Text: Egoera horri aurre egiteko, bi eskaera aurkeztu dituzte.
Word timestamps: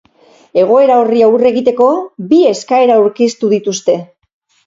Egoera 0.59 0.95
horri 1.01 1.19
aurre 1.25 1.49
egiteko, 1.51 1.89
bi 2.31 2.41
eskaera 2.53 2.97
aurkeztu 3.01 3.51
dituzte. 3.55 3.99